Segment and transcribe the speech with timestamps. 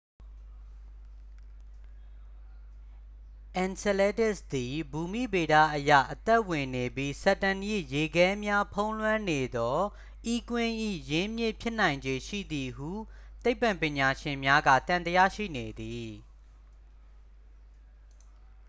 [3.63, 7.57] enceladus သည်ဘူမိဗေဒအရ အသက်ဝင်နေပြီး saturn၏
[7.93, 9.77] ရေခဲများဖုံးလွှမ်းနေသော
[10.33, 10.71] e ကွင်း၏
[11.11, 12.89] ရင်းမြစ် ဖြစ်နိုင်ခြေရှိသည်ဟု
[13.43, 16.11] သိပ္ပံပညာရှင်များက သံသယရှိနေသည်